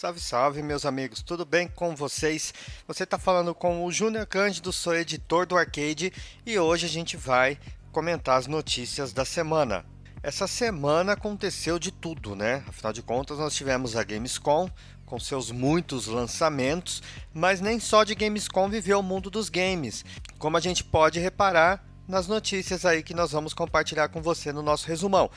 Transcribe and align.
Salve, 0.00 0.20
salve, 0.20 0.62
meus 0.62 0.86
amigos, 0.86 1.22
tudo 1.22 1.44
bem 1.44 1.66
com 1.66 1.96
vocês? 1.96 2.54
Você 2.86 3.02
está 3.02 3.18
falando 3.18 3.52
com 3.52 3.84
o 3.84 3.90
Júnior 3.90 4.26
Cândido, 4.26 4.72
sou 4.72 4.94
editor 4.94 5.44
do 5.44 5.58
Arcade 5.58 6.12
e 6.46 6.56
hoje 6.56 6.86
a 6.86 6.88
gente 6.88 7.16
vai 7.16 7.58
comentar 7.90 8.38
as 8.38 8.46
notícias 8.46 9.12
da 9.12 9.24
semana. 9.24 9.84
Essa 10.22 10.46
semana 10.46 11.14
aconteceu 11.14 11.80
de 11.80 11.90
tudo, 11.90 12.36
né? 12.36 12.62
Afinal 12.68 12.92
de 12.92 13.02
contas, 13.02 13.38
nós 13.38 13.56
tivemos 13.56 13.96
a 13.96 14.04
Gamescom 14.04 14.70
com 15.04 15.18
seus 15.18 15.50
muitos 15.50 16.06
lançamentos, 16.06 17.02
mas 17.34 17.60
nem 17.60 17.80
só 17.80 18.04
de 18.04 18.14
Gamescom 18.14 18.68
viveu 18.68 19.00
o 19.00 19.02
mundo 19.02 19.28
dos 19.28 19.48
games, 19.48 20.04
como 20.38 20.56
a 20.56 20.60
gente 20.60 20.84
pode 20.84 21.18
reparar 21.18 21.84
nas 22.06 22.28
notícias 22.28 22.86
aí 22.86 23.02
que 23.02 23.14
nós 23.14 23.32
vamos 23.32 23.52
compartilhar 23.52 24.10
com 24.10 24.22
você 24.22 24.52
no 24.52 24.62
nosso 24.62 24.86
resumão. 24.86 25.28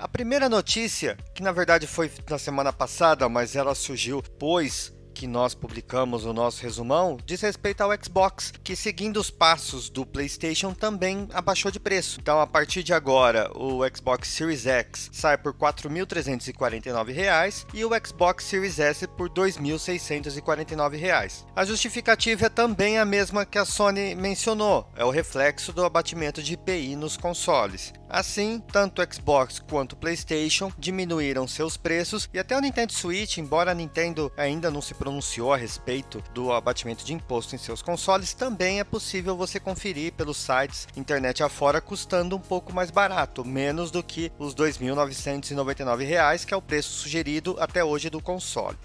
A 0.00 0.08
primeira 0.08 0.48
notícia, 0.48 1.14
que 1.34 1.42
na 1.42 1.52
verdade 1.52 1.86
foi 1.86 2.10
na 2.28 2.38
semana 2.38 2.72
passada, 2.72 3.28
mas 3.28 3.54
ela 3.54 3.74
surgiu 3.74 4.22
pois 4.38 4.90
que 5.20 5.26
nós 5.26 5.54
publicamos 5.54 6.24
o 6.24 6.32
nosso 6.32 6.62
resumão 6.62 7.18
diz 7.26 7.42
respeito 7.42 7.82
ao 7.82 7.90
Xbox, 8.02 8.54
que 8.64 8.74
seguindo 8.74 9.20
os 9.20 9.30
passos 9.30 9.90
do 9.90 10.06
PlayStation 10.06 10.72
também 10.72 11.28
abaixou 11.34 11.70
de 11.70 11.78
preço. 11.78 12.18
Então, 12.22 12.40
a 12.40 12.46
partir 12.46 12.82
de 12.82 12.94
agora, 12.94 13.50
o 13.54 13.80
Xbox 13.94 14.28
Series 14.28 14.66
X 14.66 15.10
sai 15.12 15.36
por 15.36 15.52
R$ 15.52 15.58
4.349 15.58 17.66
e 17.74 17.84
o 17.84 17.90
Xbox 18.02 18.44
Series 18.44 18.78
S 18.78 19.06
por 19.06 19.28
R$ 19.28 19.34
2.649. 19.34 21.44
A 21.54 21.66
justificativa 21.66 22.46
é 22.46 22.48
também 22.48 22.96
a 22.96 23.04
mesma 23.04 23.44
que 23.44 23.58
a 23.58 23.66
Sony 23.66 24.14
mencionou, 24.14 24.88
é 24.96 25.04
o 25.04 25.10
reflexo 25.10 25.70
do 25.70 25.84
abatimento 25.84 26.42
de 26.42 26.54
IPI 26.54 26.96
nos 26.96 27.18
consoles. 27.18 27.92
Assim, 28.08 28.62
tanto 28.72 29.02
o 29.02 29.14
Xbox 29.14 29.60
quanto 29.60 29.92
o 29.92 29.96
PlayStation 29.96 30.72
diminuíram 30.78 31.46
seus 31.46 31.76
preços 31.76 32.26
e 32.32 32.38
até 32.38 32.56
o 32.56 32.60
Nintendo 32.60 32.92
Switch, 32.92 33.36
embora 33.36 33.70
a 33.70 33.74
Nintendo 33.74 34.32
ainda 34.36 34.70
não 34.70 34.80
se 34.80 34.94
pronunciou 35.10 35.52
a 35.52 35.56
respeito 35.56 36.22
do 36.32 36.52
abatimento 36.52 37.04
de 37.04 37.12
imposto 37.12 37.56
em 37.56 37.58
seus 37.58 37.82
consoles, 37.82 38.32
também 38.32 38.78
é 38.78 38.84
possível 38.84 39.36
você 39.36 39.58
conferir 39.58 40.12
pelos 40.12 40.36
sites 40.36 40.86
internet 40.96 41.42
afora 41.42 41.80
custando 41.80 42.36
um 42.36 42.40
pouco 42.40 42.72
mais 42.72 42.92
barato, 42.92 43.44
menos 43.44 43.90
do 43.90 44.04
que 44.04 44.30
os 44.38 44.54
R$ 44.54 44.70
2.999, 44.70 46.46
que 46.46 46.54
é 46.54 46.56
o 46.56 46.62
preço 46.62 46.92
sugerido 46.92 47.56
até 47.58 47.82
hoje 47.82 48.08
do 48.08 48.22
console. 48.22 48.78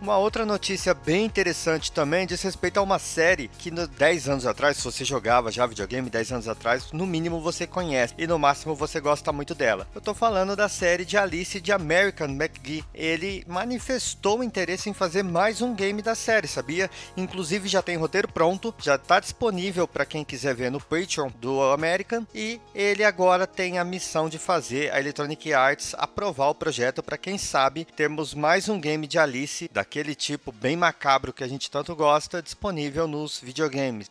Uma 0.00 0.16
outra 0.16 0.46
notícia 0.46 0.94
bem 0.94 1.26
interessante 1.26 1.92
também 1.92 2.26
diz 2.26 2.40
respeito 2.40 2.78
a 2.78 2.82
uma 2.82 2.98
série 2.98 3.48
que 3.58 3.70
no 3.70 3.86
10 3.86 4.30
anos 4.30 4.46
atrás, 4.46 4.78
se 4.78 4.84
você 4.84 5.04
jogava 5.04 5.52
já 5.52 5.66
videogame 5.66 6.08
10 6.08 6.32
anos 6.32 6.48
atrás, 6.48 6.90
no 6.90 7.06
mínimo 7.06 7.38
você 7.38 7.66
conhece 7.66 8.14
e 8.16 8.26
no 8.26 8.38
máximo 8.38 8.74
você 8.74 8.98
gosta 8.98 9.30
muito 9.30 9.54
dela. 9.54 9.86
Eu 9.94 10.00
tô 10.00 10.14
falando 10.14 10.56
da 10.56 10.70
série 10.70 11.04
de 11.04 11.18
Alice 11.18 11.60
de 11.60 11.70
American 11.70 12.28
McGee. 12.28 12.82
Ele 12.94 13.44
manifestou 13.46 14.42
interesse 14.42 14.88
em 14.88 14.94
fazer 14.94 15.22
mais 15.22 15.60
um 15.60 15.74
game 15.74 16.00
da 16.00 16.14
série, 16.14 16.48
sabia? 16.48 16.90
Inclusive 17.14 17.68
já 17.68 17.82
tem 17.82 17.98
roteiro 17.98 18.26
pronto, 18.26 18.74
já 18.78 18.96
tá 18.96 19.20
disponível 19.20 19.86
para 19.86 20.06
quem 20.06 20.24
quiser 20.24 20.54
ver 20.54 20.70
no 20.70 20.80
Patreon 20.80 21.30
do 21.38 21.62
American 21.72 22.26
e 22.34 22.58
ele 22.74 23.04
agora 23.04 23.46
tem 23.46 23.78
a 23.78 23.84
missão 23.84 24.30
de 24.30 24.38
fazer 24.38 24.90
a 24.94 24.98
Electronic 24.98 25.52
Arts 25.52 25.94
aprovar 25.98 26.48
o 26.48 26.54
projeto 26.54 27.02
para 27.02 27.18
quem 27.18 27.36
sabe 27.36 27.84
termos 27.84 28.32
mais 28.32 28.66
um 28.66 28.80
game 28.80 29.06
de 29.06 29.18
Alice 29.18 29.68
da 29.70 29.89
aquele 29.90 30.14
tipo 30.14 30.52
bem 30.52 30.76
macabro 30.76 31.32
que 31.32 31.42
a 31.42 31.48
gente 31.48 31.68
tanto 31.68 31.96
gosta, 31.96 32.40
disponível 32.40 33.08
nos 33.08 33.40
videogames. 33.40 34.08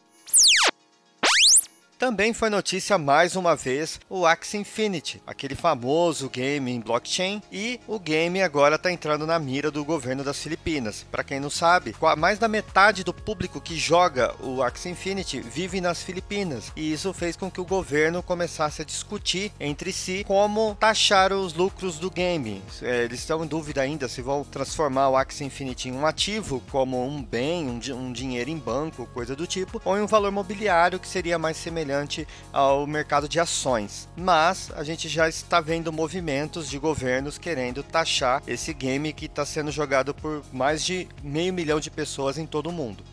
Também 1.99 2.33
foi 2.33 2.49
notícia 2.49 2.97
mais 2.97 3.35
uma 3.35 3.57
vez 3.57 3.99
o 4.09 4.25
Axie 4.25 4.59
Infinity, 4.59 5.21
aquele 5.27 5.53
famoso 5.53 6.29
game 6.29 6.71
em 6.71 6.79
blockchain, 6.79 7.43
e 7.51 7.77
o 7.85 7.99
game 7.99 8.41
agora 8.41 8.77
está 8.77 8.89
entrando 8.89 9.27
na 9.27 9.37
mira 9.37 9.69
do 9.69 9.83
governo 9.83 10.23
das 10.23 10.41
Filipinas. 10.41 11.05
Para 11.11 11.25
quem 11.25 11.41
não 11.41 11.49
sabe, 11.49 11.93
mais 12.17 12.39
da 12.39 12.47
metade 12.47 13.03
do 13.03 13.13
público 13.13 13.59
que 13.59 13.75
joga 13.75 14.33
o 14.39 14.63
Axie 14.63 14.91
Infinity 14.91 15.41
vive 15.41 15.81
nas 15.81 16.01
Filipinas, 16.01 16.71
e 16.73 16.93
isso 16.93 17.11
fez 17.11 17.35
com 17.35 17.51
que 17.51 17.59
o 17.59 17.65
governo 17.65 18.23
começasse 18.23 18.81
a 18.81 18.85
discutir 18.85 19.51
entre 19.59 19.91
si 19.91 20.23
como 20.25 20.77
taxar 20.79 21.33
os 21.33 21.53
lucros 21.53 21.99
do 21.99 22.09
game. 22.09 22.63
É, 22.81 23.03
eles 23.03 23.19
estão 23.19 23.43
em 23.43 23.47
dúvida 23.47 23.81
ainda 23.81 24.07
se 24.07 24.21
vão 24.21 24.45
transformar 24.45 25.09
o 25.09 25.17
Axie 25.17 25.43
Infinity 25.43 25.89
em 25.89 25.91
um 25.91 26.05
ativo, 26.05 26.63
como 26.71 27.05
um 27.05 27.21
bem, 27.21 27.67
um, 27.67 27.81
um 27.93 28.13
dinheiro 28.13 28.49
em 28.49 28.57
banco, 28.57 29.05
coisa 29.13 29.35
do 29.35 29.45
tipo, 29.45 29.81
ou 29.83 29.97
em 29.97 30.01
um 30.01 30.07
valor 30.07 30.31
mobiliário 30.31 30.97
que 30.97 31.07
seria 31.07 31.37
mais 31.37 31.57
semelhante 31.57 31.88
semelhante 31.89 32.27
ao 32.53 32.85
mercado 32.85 33.27
de 33.27 33.39
ações. 33.39 34.07
Mas 34.15 34.71
a 34.75 34.83
gente 34.83 35.09
já 35.09 35.27
está 35.27 35.59
vendo 35.59 35.91
movimentos 35.91 36.69
de 36.69 36.77
governos 36.77 37.37
querendo 37.37 37.81
taxar 37.81 38.43
esse 38.47 38.73
game 38.73 39.11
que 39.11 39.25
está 39.25 39.45
sendo 39.45 39.71
jogado 39.71 40.13
por 40.13 40.43
mais 40.53 40.85
de 40.85 41.07
meio 41.23 41.51
milhão 41.51 41.79
de 41.79 41.89
pessoas 41.89 42.37
em 42.37 42.45
todo 42.45 42.69
o 42.69 42.71
mundo. 42.71 43.03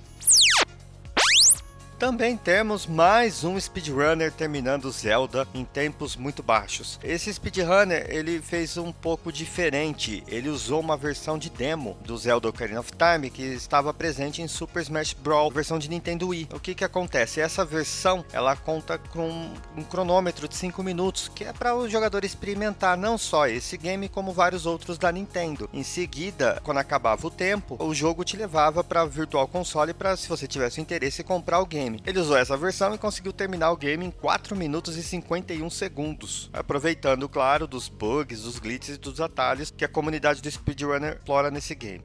Também 1.98 2.36
temos 2.36 2.86
mais 2.86 3.42
um 3.42 3.58
speedrunner 3.58 4.30
terminando 4.30 4.90
Zelda 4.90 5.48
em 5.54 5.64
tempos 5.64 6.14
muito 6.14 6.42
baixos. 6.42 7.00
Esse 7.02 7.32
speedrunner 7.32 8.06
ele 8.10 8.42
fez 8.42 8.76
um 8.76 8.92
pouco 8.92 9.32
diferente. 9.32 10.22
Ele 10.28 10.50
usou 10.50 10.78
uma 10.80 10.94
versão 10.94 11.38
de 11.38 11.48
demo 11.48 11.96
do 12.04 12.14
Zelda 12.18 12.50
Ocarina 12.50 12.80
of 12.80 12.92
Time 12.92 13.30
que 13.30 13.42
estava 13.42 13.94
presente 13.94 14.42
em 14.42 14.46
Super 14.46 14.82
Smash 14.82 15.14
Bros. 15.14 15.54
versão 15.54 15.78
de 15.78 15.88
Nintendo 15.88 16.28
Wii. 16.28 16.48
O 16.52 16.60
que 16.60 16.74
que 16.74 16.84
acontece? 16.84 17.40
Essa 17.40 17.64
versão 17.64 18.22
ela 18.30 18.54
conta 18.54 18.98
com 18.98 19.50
um 19.74 19.82
cronômetro 19.82 20.46
de 20.46 20.54
5 20.54 20.82
minutos 20.82 21.30
que 21.34 21.44
é 21.44 21.52
para 21.54 21.74
o 21.74 21.88
jogador 21.88 22.26
experimentar 22.26 22.98
não 22.98 23.16
só 23.16 23.46
esse 23.46 23.78
game 23.78 24.06
como 24.06 24.34
vários 24.34 24.66
outros 24.66 24.98
da 24.98 25.10
Nintendo. 25.10 25.66
Em 25.72 25.82
seguida, 25.82 26.60
quando 26.62 26.76
acabava 26.76 27.26
o 27.26 27.30
tempo, 27.30 27.82
o 27.82 27.94
jogo 27.94 28.22
te 28.22 28.36
levava 28.36 28.84
para 28.84 29.06
Virtual 29.06 29.48
Console 29.48 29.94
para 29.94 30.14
se 30.14 30.28
você 30.28 30.46
tivesse 30.46 30.78
interesse 30.78 31.24
comprar 31.24 31.60
o 31.60 31.66
game 31.66 31.85
game. 31.86 32.02
Ele 32.04 32.18
usou 32.18 32.36
essa 32.36 32.56
versão 32.56 32.94
e 32.94 32.98
conseguiu 32.98 33.32
terminar 33.32 33.70
o 33.70 33.76
game 33.76 34.04
em 34.04 34.10
4 34.10 34.56
minutos 34.56 34.96
e 34.96 35.02
51 35.02 35.68
segundos, 35.70 36.50
aproveitando, 36.52 37.28
claro, 37.28 37.66
dos 37.66 37.88
bugs, 37.88 38.42
dos 38.42 38.58
glitches 38.58 38.96
e 38.96 38.98
dos 38.98 39.20
atalhos 39.20 39.70
que 39.70 39.84
a 39.84 39.88
comunidade 39.88 40.42
do 40.42 40.50
speedrunner 40.50 41.14
explora 41.14 41.50
nesse 41.50 41.74
game. 41.74 42.02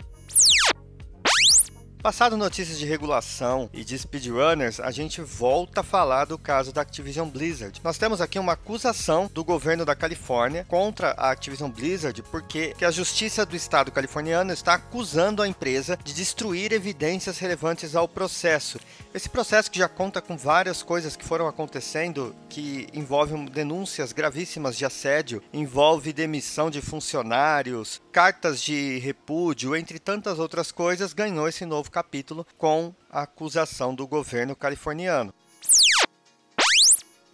Passado 2.02 2.36
notícias 2.36 2.80
de 2.80 2.86
regulação 2.88 3.70
e 3.72 3.84
de 3.84 3.96
speedrunners, 3.96 4.80
a 4.80 4.90
gente 4.90 5.22
volta 5.22 5.82
a 5.82 5.84
falar 5.84 6.26
do 6.26 6.36
caso 6.36 6.74
da 6.74 6.82
Activision 6.82 7.30
Blizzard. 7.30 7.80
Nós 7.84 8.00
temos 8.00 8.20
aqui 8.20 8.40
uma 8.40 8.54
acusação 8.54 9.30
do 9.32 9.44
governo 9.44 9.86
da 9.86 9.96
Califórnia 9.96 10.66
contra 10.68 11.12
a 11.12 11.30
Activision 11.30 11.70
Blizzard 11.70 12.24
porque 12.24 12.74
a 12.82 12.90
justiça 12.90 13.46
do 13.46 13.56
estado 13.56 13.92
californiano 13.92 14.52
está 14.52 14.74
acusando 14.74 15.44
a 15.44 15.48
empresa 15.48 15.96
de 16.04 16.12
destruir 16.12 16.74
evidências 16.74 17.38
relevantes 17.38 17.96
ao 17.96 18.08
processo. 18.08 18.80
Esse 19.14 19.30
processo 19.30 19.70
que 19.70 19.78
já 19.78 19.88
conta 19.88 20.22
com 20.22 20.36
várias 20.36 20.82
coisas 20.82 21.16
que 21.16 21.24
foram 21.24 21.48
acontecendo 21.48 22.36
que 22.50 22.88
envolvem 22.96 23.46
denúncias 23.46 24.12
gravíssimas 24.12 24.76
de 24.76 24.86
assédio, 24.86 25.44
envolve 25.54 26.12
demissão 26.12 26.72
de 26.72 26.82
funcionários, 26.82 28.02
cartas 28.12 28.60
de 28.60 28.98
repúdio, 28.98 29.76
entre 29.76 30.00
tantas 30.00 30.40
outras 30.40 30.72
coisas, 30.72 31.14
ganhou 31.14 31.48
esse 31.48 31.64
novo 31.64 31.91
capítulo 31.92 32.48
com 32.58 32.94
a 33.10 33.24
acusação 33.24 33.94
do 33.94 34.08
governo 34.08 34.56
californiano. 34.56 35.34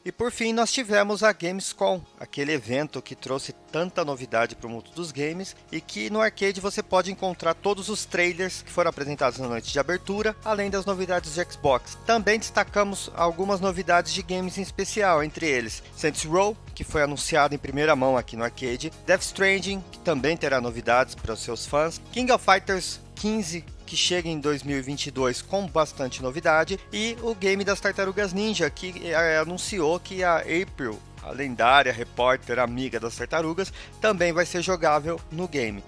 E 0.07 0.12
por 0.12 0.31
fim, 0.31 0.53
nós 0.53 0.72
tivemos 0.72 1.22
a 1.22 1.34
Gamescom, 1.34 2.01
aquele 2.18 2.53
evento 2.53 3.01
que 3.01 3.13
trouxe 3.13 3.51
tanta 3.73 4.06
novidade 4.06 4.56
para 4.56 4.66
o 4.66 4.69
mundo 4.69 4.90
dos 4.91 5.12
games 5.12 5.53
e 5.69 5.81
que 5.81 6.09
no 6.09 6.22
arcade 6.22 6.62
você 6.62 6.81
pode 6.81 7.12
encontrar 7.12 7.53
todos 7.53 7.90
os 7.90 8.06
trailers 8.06 8.62
que 8.62 8.72
foram 8.72 8.90
apresentados 8.90 9.38
na 9.38 9.50
noite 9.50 9.69
de 9.69 9.78
abertura, 9.78 10.34
além 10.46 10.69
das 10.69 10.85
novidades 10.85 11.34
de 11.34 11.44
Xbox. 11.44 11.97
Também 12.06 12.40
destacamos 12.40 13.12
algumas 13.17 13.59
novidades 13.59 14.13
de 14.13 14.22
games 14.22 14.57
em 14.57 14.62
especial, 14.62 15.22
entre 15.22 15.46
eles 15.46 15.84
Saints 15.97 16.23
Row, 16.23 16.56
que 16.73 16.85
foi 16.85 17.03
anunciado 17.03 17.53
em 17.53 17.57
primeira 17.57 17.93
mão 17.93 18.16
aqui 18.16 18.37
no 18.37 18.46
arcade, 18.46 18.93
Death 19.05 19.23
Stranding, 19.23 19.84
que 19.91 19.99
também 19.99 20.37
terá 20.37 20.61
novidades 20.61 21.16
para 21.16 21.34
os 21.34 21.41
seus 21.41 21.66
fãs, 21.66 21.99
King 22.14 22.31
of 22.31 22.46
Fighters 22.46 23.02
15 23.16 23.77
que 23.87 23.95
chega 23.95 24.28
em 24.28 24.39
2022 24.39 25.41
com 25.41 25.66
bastante 25.66 26.22
novidade, 26.22 26.78
e 26.91 27.17
o 27.23 27.34
game 27.34 27.63
das 27.63 27.79
Tartarugas 27.79 28.34
Ninja, 28.34 28.69
que 28.69 29.07
é, 29.07 29.37
anunciou 29.37 29.99
que 29.99 30.23
a 30.23 30.39
April, 30.39 30.99
a 31.23 31.31
lendária 31.31 31.91
repórter 31.91 32.59
amiga 32.59 32.99
das 32.99 33.16
tartarugas, 33.16 33.72
também 34.01 34.34
vai 34.34 34.45
ser 34.45 34.61
jogável 34.61 35.19
no 35.31 35.47
game. 35.47 35.81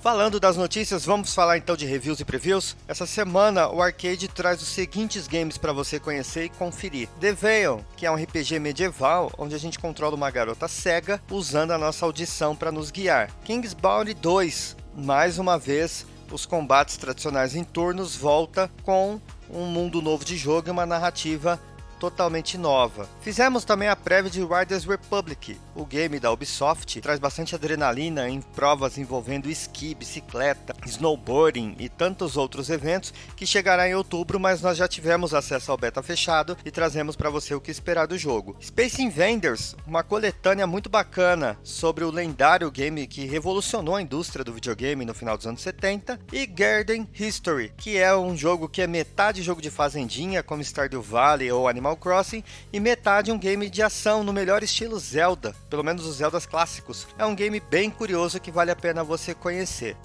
Falando 0.00 0.38
das 0.38 0.56
notícias, 0.56 1.04
vamos 1.04 1.34
falar 1.34 1.58
então 1.58 1.76
de 1.76 1.84
reviews 1.84 2.20
e 2.20 2.24
previews. 2.24 2.76
Essa 2.86 3.04
semana 3.04 3.68
o 3.68 3.82
Arcade 3.82 4.28
traz 4.28 4.62
os 4.62 4.68
seguintes 4.68 5.26
games 5.26 5.58
para 5.58 5.72
você 5.72 5.98
conhecer 5.98 6.44
e 6.44 6.48
conferir: 6.48 7.08
The 7.20 7.32
Veil, 7.32 7.84
que 7.96 8.06
é 8.06 8.10
um 8.10 8.14
RPG 8.14 8.60
medieval 8.60 9.32
onde 9.36 9.56
a 9.56 9.58
gente 9.58 9.78
controla 9.78 10.14
uma 10.14 10.30
garota 10.30 10.68
cega 10.68 11.20
usando 11.30 11.72
a 11.72 11.78
nossa 11.78 12.06
audição 12.06 12.54
para 12.54 12.70
nos 12.70 12.92
guiar. 12.92 13.28
Kingsbound 13.44 14.14
2, 14.14 14.76
mais 14.98 15.38
uma 15.38 15.56
vez, 15.56 16.04
os 16.30 16.44
combates 16.44 16.96
tradicionais 16.96 17.54
em 17.54 17.62
turnos 17.62 18.16
volta 18.16 18.68
com 18.82 19.20
um 19.48 19.64
mundo 19.64 20.02
novo 20.02 20.24
de 20.24 20.36
jogo 20.36 20.68
e 20.68 20.70
uma 20.70 20.84
narrativa 20.84 21.58
totalmente 21.98 22.56
nova. 22.56 23.08
Fizemos 23.20 23.64
também 23.64 23.88
a 23.88 23.96
prévia 23.96 24.30
de 24.30 24.40
Riders 24.42 24.84
Republic, 24.84 25.58
o 25.74 25.84
game 25.84 26.18
da 26.18 26.32
Ubisoft, 26.32 27.00
traz 27.00 27.18
bastante 27.18 27.54
adrenalina 27.54 28.28
em 28.28 28.40
provas 28.40 28.98
envolvendo 28.98 29.50
esqui, 29.50 29.94
bicicleta, 29.94 30.74
snowboarding 30.86 31.76
e 31.78 31.88
tantos 31.88 32.36
outros 32.36 32.70
eventos 32.70 33.12
que 33.36 33.46
chegará 33.46 33.88
em 33.88 33.94
outubro, 33.94 34.38
mas 34.38 34.62
nós 34.62 34.76
já 34.76 34.86
tivemos 34.86 35.34
acesso 35.34 35.70
ao 35.70 35.78
beta 35.78 36.02
fechado 36.02 36.56
e 36.64 36.70
trazemos 36.70 37.16
para 37.16 37.30
você 37.30 37.54
o 37.54 37.60
que 37.60 37.70
esperar 37.70 38.06
do 38.06 38.16
jogo. 38.16 38.56
Space 38.60 39.02
Invaders, 39.02 39.74
uma 39.86 40.02
coletânea 40.02 40.66
muito 40.66 40.88
bacana 40.88 41.58
sobre 41.62 42.04
o 42.04 42.10
lendário 42.10 42.70
game 42.70 43.06
que 43.06 43.26
revolucionou 43.26 43.96
a 43.96 44.02
indústria 44.02 44.44
do 44.44 44.52
videogame 44.52 45.04
no 45.04 45.14
final 45.14 45.36
dos 45.36 45.46
anos 45.46 45.62
70, 45.62 46.18
e 46.32 46.46
Garden 46.46 47.08
History, 47.18 47.72
que 47.76 47.96
é 47.96 48.14
um 48.14 48.36
jogo 48.36 48.68
que 48.68 48.82
é 48.82 48.86
metade 48.86 49.42
jogo 49.42 49.62
de 49.62 49.70
fazendinha, 49.70 50.42
como 50.42 50.62
Stardew 50.62 51.02
Valley 51.02 51.50
ou 51.50 51.66
Animal 51.88 51.96
Crossing, 51.96 52.44
e 52.72 52.78
metade 52.78 53.32
um 53.32 53.38
game 53.38 53.68
de 53.70 53.82
ação 53.82 54.22
no 54.22 54.32
melhor 54.32 54.62
estilo 54.62 54.98
Zelda, 54.98 55.54
pelo 55.70 55.84
menos 55.84 56.04
os 56.04 56.16
Zeldas 56.16 56.44
clássicos. 56.44 57.06
É 57.18 57.24
um 57.24 57.34
game 57.34 57.60
bem 57.60 57.90
curioso 57.90 58.40
que 58.40 58.50
vale 58.50 58.70
a 58.70 58.76
pena 58.76 59.02
você 59.02 59.34
conhecer. 59.34 59.96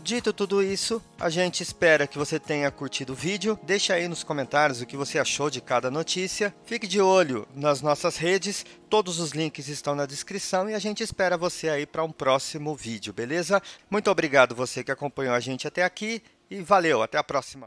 Dito 0.00 0.32
tudo 0.32 0.62
isso, 0.62 1.02
a 1.20 1.28
gente 1.28 1.62
espera 1.62 2.06
que 2.06 2.16
você 2.16 2.40
tenha 2.40 2.70
curtido 2.70 3.12
o 3.12 3.16
vídeo. 3.16 3.58
Deixa 3.62 3.92
aí 3.92 4.08
nos 4.08 4.24
comentários 4.24 4.80
o 4.80 4.86
que 4.86 4.96
você 4.96 5.18
achou 5.18 5.50
de 5.50 5.60
cada 5.60 5.90
notícia. 5.90 6.54
Fique 6.64 6.86
de 6.86 6.98
olho 6.98 7.46
nas 7.54 7.82
nossas 7.82 8.16
redes, 8.16 8.64
todos 8.88 9.20
os 9.20 9.32
links 9.32 9.68
estão 9.68 9.94
na 9.94 10.06
descrição 10.06 10.70
e 10.70 10.74
a 10.74 10.78
gente 10.78 11.02
espera 11.02 11.36
você 11.36 11.68
aí 11.68 11.84
para 11.84 12.02
um 12.02 12.10
próximo 12.10 12.74
vídeo, 12.74 13.12
beleza? 13.12 13.62
Muito 13.90 14.10
obrigado 14.10 14.54
você 14.54 14.82
que 14.82 14.90
acompanhou 14.90 15.34
a 15.34 15.40
gente 15.40 15.68
até 15.68 15.84
aqui 15.84 16.22
e 16.50 16.62
valeu, 16.62 17.02
até 17.02 17.18
a 17.18 17.22
próxima. 17.22 17.66